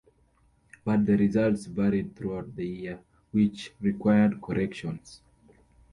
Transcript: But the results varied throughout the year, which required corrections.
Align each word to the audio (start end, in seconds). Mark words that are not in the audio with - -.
But 0.83 1.05
the 1.05 1.15
results 1.15 1.67
varied 1.67 2.15
throughout 2.15 2.55
the 2.55 2.65
year, 2.65 3.01
which 3.31 3.71
required 3.79 4.41
corrections. 4.41 5.21